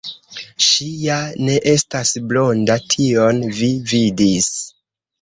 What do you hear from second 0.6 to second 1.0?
Ŝi